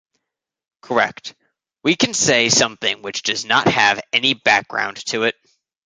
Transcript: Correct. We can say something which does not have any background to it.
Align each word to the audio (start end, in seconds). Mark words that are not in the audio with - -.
Correct. 0.81 1.35
We 1.83 1.95
can 1.95 2.15
say 2.15 2.49
something 2.49 3.03
which 3.03 3.21
does 3.21 3.45
not 3.45 3.67
have 3.67 4.01
any 4.11 4.33
background 4.33 4.97
to 5.09 5.25
it. 5.25 5.35